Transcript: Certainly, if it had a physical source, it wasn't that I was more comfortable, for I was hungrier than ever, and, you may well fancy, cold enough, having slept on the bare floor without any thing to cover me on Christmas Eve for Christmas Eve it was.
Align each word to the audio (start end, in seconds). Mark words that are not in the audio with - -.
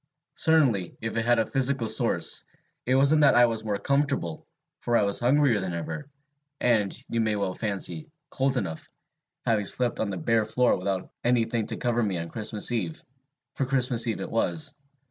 Certainly, 0.33 0.97
if 0.99 1.15
it 1.15 1.25
had 1.25 1.37
a 1.37 1.45
physical 1.45 1.87
source, 1.87 2.43
it 2.87 2.95
wasn't 2.95 3.21
that 3.21 3.35
I 3.35 3.45
was 3.45 3.63
more 3.63 3.77
comfortable, 3.77 4.47
for 4.79 4.97
I 4.97 5.03
was 5.03 5.19
hungrier 5.19 5.59
than 5.59 5.75
ever, 5.75 6.09
and, 6.59 6.91
you 7.07 7.21
may 7.21 7.35
well 7.35 7.53
fancy, 7.53 8.09
cold 8.31 8.57
enough, 8.57 8.87
having 9.45 9.65
slept 9.65 9.99
on 9.99 10.09
the 10.09 10.17
bare 10.17 10.45
floor 10.45 10.75
without 10.75 11.11
any 11.23 11.45
thing 11.45 11.67
to 11.67 11.77
cover 11.77 12.01
me 12.01 12.17
on 12.17 12.29
Christmas 12.29 12.71
Eve 12.71 13.03
for 13.53 13.67
Christmas 13.67 14.07
Eve 14.07 14.21
it 14.21 14.31
was. 14.31 14.73